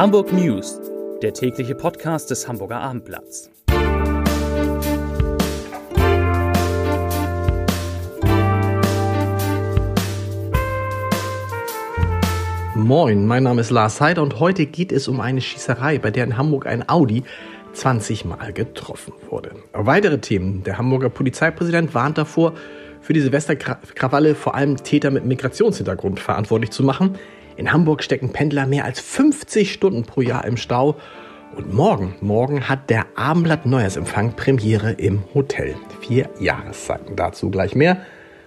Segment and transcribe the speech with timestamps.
[0.00, 0.80] Hamburg News,
[1.20, 3.50] der tägliche Podcast des Hamburger Abendblatts.
[12.74, 16.24] Moin, mein Name ist Lars Heider und heute geht es um eine Schießerei, bei der
[16.24, 17.24] in Hamburg ein Audi
[17.74, 19.50] 20 Mal getroffen wurde.
[19.74, 20.62] Weitere Themen.
[20.62, 22.54] Der Hamburger Polizeipräsident warnt davor,
[23.02, 27.18] für die Silvesterkrawalle vor allem Täter mit Migrationshintergrund verantwortlich zu machen.
[27.60, 30.96] In Hamburg stecken Pendler mehr als 50 Stunden pro Jahr im Stau.
[31.54, 35.74] Und morgen, morgen hat der Abendblatt Neujahrsempfang Premiere im Hotel.
[36.00, 37.16] Vier Jahreszeiten.
[37.16, 37.98] Dazu gleich mehr.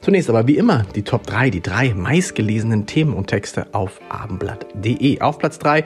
[0.00, 5.20] Zunächst aber wie immer die Top 3, die drei meistgelesenen Themen und Texte auf abendblatt.de.
[5.20, 5.84] Auf Platz 3,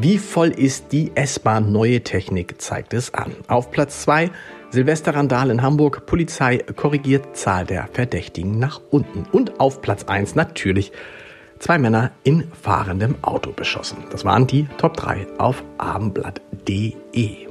[0.00, 1.70] wie voll ist die S-Bahn?
[1.70, 3.30] Neue Technik zeigt es an.
[3.46, 4.28] Auf Platz 2,
[4.70, 6.04] Silvesterrandal in Hamburg.
[6.06, 9.24] Polizei korrigiert Zahl der Verdächtigen nach unten.
[9.30, 10.90] Und auf Platz 1 natürlich
[11.58, 13.98] zwei Männer in fahrendem Auto beschossen.
[14.10, 17.46] Das waren die Top 3 auf abendblatt.de.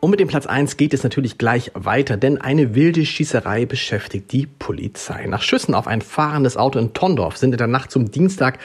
[0.00, 4.30] Und mit dem Platz 1 geht es natürlich gleich weiter, denn eine wilde Schießerei beschäftigt
[4.30, 5.26] die Polizei.
[5.26, 8.58] Nach Schüssen auf ein fahrendes Auto in Tondorf sind in der Nacht zum Dienstag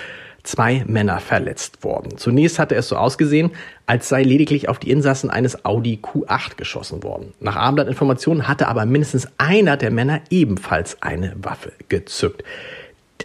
[0.44, 2.18] zwei Männer verletzt worden.
[2.18, 3.52] Zunächst hatte es so ausgesehen,
[3.86, 7.34] als sei lediglich auf die Insassen eines Audi Q8 geschossen worden.
[7.40, 12.44] Nach Abendblatt-Informationen hatte aber mindestens einer der Männer ebenfalls eine Waffe gezückt.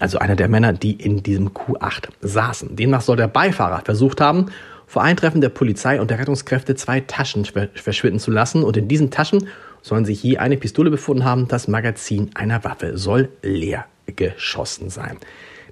[0.01, 2.77] Also einer der Männer, die in diesem Q8 saßen.
[2.77, 4.47] Demnach soll der Beifahrer versucht haben,
[4.87, 7.45] vor Eintreffen der Polizei und der Rettungskräfte zwei Taschen
[7.75, 9.49] verschwinden zu lassen und in diesen Taschen
[9.83, 11.49] sollen sich je eine Pistole befunden haben.
[11.49, 15.19] Das Magazin einer Waffe soll leer geschossen sein.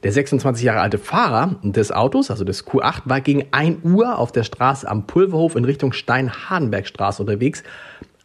[0.02, 4.32] Der 26 Jahre alte Fahrer des Autos, also des Q8, war gegen 1 Uhr auf
[4.32, 7.62] der Straße am Pulverhof in Richtung Stein-Hardenbergstraße unterwegs,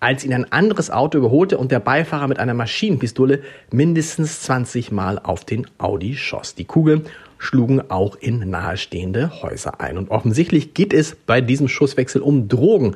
[0.02, 5.20] als ihn ein anderes Auto überholte und der Beifahrer mit einer Maschinenpistole mindestens 20 Mal
[5.20, 6.56] auf den Audi schoss.
[6.56, 7.06] Die Kugeln
[7.38, 9.98] schlugen auch in nahestehende Häuser ein.
[9.98, 12.96] Und offensichtlich geht es bei diesem Schusswechsel um Drogen.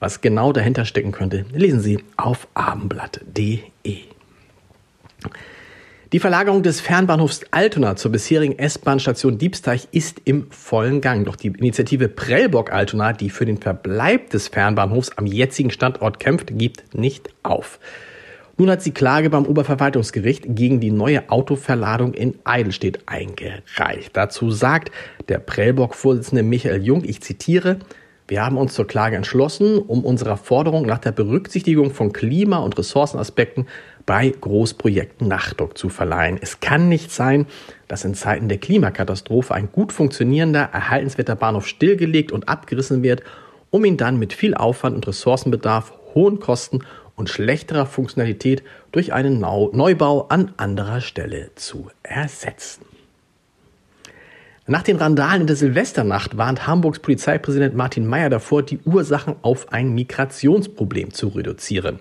[0.00, 3.60] Was genau dahinter stecken könnte, lesen Sie auf abendblatt.de.
[6.14, 11.24] Die Verlagerung des Fernbahnhofs Altona zur bisherigen S-Bahn-Station Diebsteich ist im vollen Gang.
[11.24, 16.94] Doch die Initiative Prellbock-Altona, die für den Verbleib des Fernbahnhofs am jetzigen Standort kämpft, gibt
[16.94, 17.80] nicht auf.
[18.56, 24.10] Nun hat sie Klage beim Oberverwaltungsgericht gegen die neue Autoverladung in Eidelstedt eingereicht.
[24.12, 24.92] Dazu sagt
[25.28, 27.80] der Prellbock-Vorsitzende Michael Jung, ich zitiere,
[28.26, 32.78] wir haben uns zur Klage entschlossen, um unserer Forderung nach der Berücksichtigung von Klima- und
[32.78, 33.66] Ressourcenaspekten
[34.06, 36.38] bei Großprojekten Nachdruck zu verleihen.
[36.40, 37.46] Es kann nicht sein,
[37.86, 43.22] dass in Zeiten der Klimakatastrophe ein gut funktionierender, erhaltenswerter Bahnhof stillgelegt und abgerissen wird,
[43.70, 46.78] um ihn dann mit viel Aufwand und Ressourcenbedarf, hohen Kosten
[47.16, 52.93] und schlechterer Funktionalität durch einen Neubau an anderer Stelle zu ersetzen.
[54.66, 59.70] Nach den Randalen in der Silvesternacht warnt Hamburgs Polizeipräsident Martin Mayer davor, die Ursachen auf
[59.74, 62.00] ein Migrationsproblem zu reduzieren.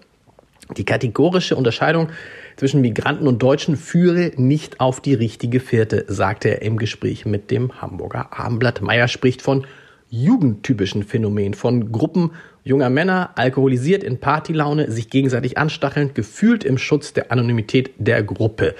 [0.78, 2.08] Die kategorische Unterscheidung
[2.56, 7.52] zwischen Migranten und Deutschen führe nicht auf die richtige Fährte, sagte er im Gespräch mit
[7.52, 8.82] dem Hamburger Abendblatt.
[8.82, 9.68] Meyer spricht von
[10.10, 12.32] jugendtypischen Phänomenen, von Gruppen
[12.64, 18.74] junger Männer, alkoholisiert in Partylaune, sich gegenseitig anstachelnd, gefühlt im Schutz der Anonymität der Gruppe.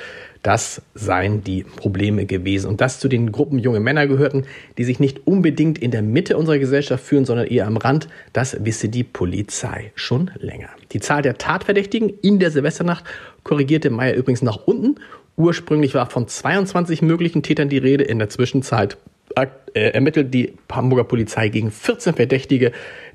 [0.44, 2.68] Das seien die Probleme gewesen.
[2.68, 4.44] Und das zu den Gruppen junge Männer gehörten,
[4.78, 8.10] die sich nicht unbedingt in der Mitte unserer Gesellschaft führen, sondern eher am Rand.
[8.34, 10.68] Das wisse die Polizei schon länger.
[10.92, 13.06] Die Zahl der Tatverdächtigen in der Silvesternacht
[13.44, 14.96] korrigierte Meyer übrigens nach unten.
[15.38, 18.04] Ursprünglich war von 22 möglichen Tätern die Rede.
[18.04, 18.98] In der Zwischenzeit
[19.36, 22.74] äh, ermittelt die Hamburger Polizei gegen 14 Verdächtige,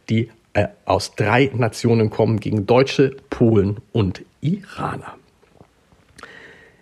[0.09, 5.15] die äh, aus drei Nationen kommen, gegen Deutsche, Polen und Iraner.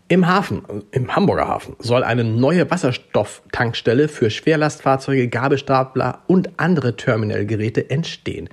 [0.09, 0.62] Im Hafen,
[0.93, 8.49] im Hamburger Hafen, soll eine neue Wasserstofftankstelle für Schwerlastfahrzeuge, Gabelstapler und andere Terminalgeräte entstehen.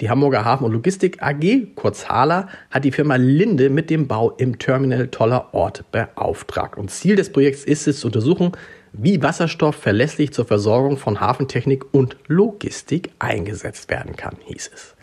[0.00, 4.30] Die Hamburger Hafen- und Logistik AG, kurz HALA, hat die Firma Linde mit dem Bau
[4.38, 6.76] im Terminal Toller Ort beauftragt.
[6.76, 8.50] Und Ziel des Projekts ist es zu untersuchen,
[8.92, 14.96] wie Wasserstoff verlässlich zur Versorgung von Hafentechnik und Logistik eingesetzt werden kann, hieß es.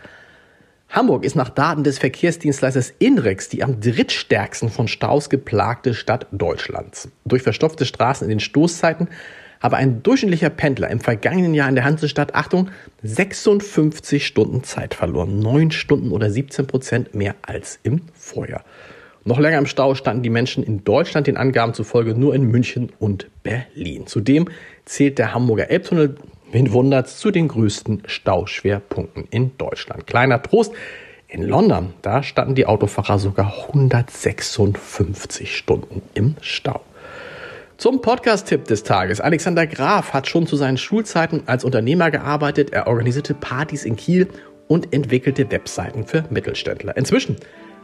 [0.96, 7.10] Hamburg ist nach Daten des Verkehrsdienstleisters Inrex die am drittstärksten von Staus geplagte Stadt Deutschlands.
[7.26, 9.10] Durch verstopfte Straßen in den Stoßzeiten
[9.60, 12.70] habe ein durchschnittlicher Pendler im vergangenen Jahr in der Hansestadt, Achtung,
[13.04, 15.40] 56 Stunden Zeit verloren.
[15.40, 18.64] 9 Stunden oder 17 Prozent mehr als im Vorjahr.
[19.26, 22.94] Noch länger im Stau standen die Menschen in Deutschland den Angaben zufolge nur in München
[23.00, 24.08] und Berlin.
[24.08, 24.48] Zudem
[24.86, 26.16] zählt der Hamburger Elbtunnel
[26.56, 30.08] Wen wundert's zu den größten Stauschwerpunkten in Deutschland?
[30.08, 30.72] Kleiner Trost.
[31.28, 36.80] In London, da standen die Autofahrer sogar 156 Stunden im Stau.
[37.76, 39.20] Zum Podcast-Tipp des Tages.
[39.20, 42.72] Alexander Graf hat schon zu seinen Schulzeiten als Unternehmer gearbeitet.
[42.72, 44.30] Er organisierte Partys in Kiel
[44.70, 46.96] und entwickelte Webseiten für Mittelständler.
[46.96, 47.36] Inzwischen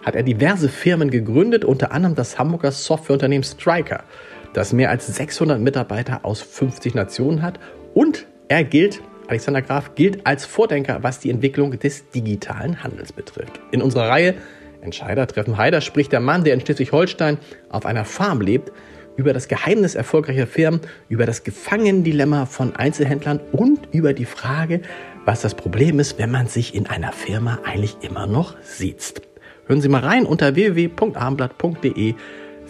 [0.05, 4.05] hat er diverse Firmen gegründet, unter anderem das Hamburger Softwareunternehmen Striker,
[4.53, 7.59] das mehr als 600 Mitarbeiter aus 50 Nationen hat.
[7.93, 13.61] Und er gilt, Alexander Graf gilt als Vordenker, was die Entwicklung des digitalen Handels betrifft.
[13.71, 14.35] In unserer Reihe
[14.81, 17.37] Entscheider treffen Heider spricht der Mann, der in Schleswig-Holstein
[17.69, 18.73] auf einer Farm lebt,
[19.15, 24.81] über das Geheimnis erfolgreicher Firmen, über das Gefangendilemma von Einzelhändlern und über die Frage,
[25.23, 29.21] was das Problem ist, wenn man sich in einer Firma eigentlich immer noch sieht.
[29.67, 32.15] Hören Sie mal rein unter www.abendblatt.de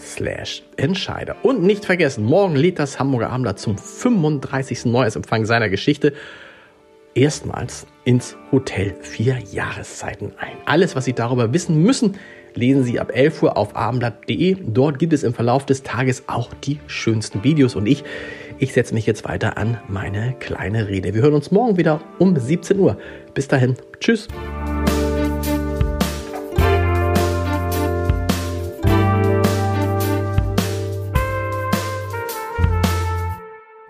[0.01, 1.35] slash Entscheider.
[1.43, 4.85] Und nicht vergessen, morgen lädt das Hamburger Abendblatt zum 35.
[4.85, 6.13] Neujahrsempfang seiner Geschichte
[7.13, 10.57] erstmals ins Hotel vier Jahreszeiten ein.
[10.65, 12.17] Alles, was Sie darüber wissen müssen,
[12.53, 14.57] lesen Sie ab 11 Uhr auf abendblatt.de.
[14.61, 18.03] Dort gibt es im Verlauf des Tages auch die schönsten Videos und ich,
[18.59, 21.13] ich setze mich jetzt weiter an meine kleine Rede.
[21.13, 22.97] Wir hören uns morgen wieder um 17 Uhr.
[23.33, 24.27] Bis dahin, tschüss.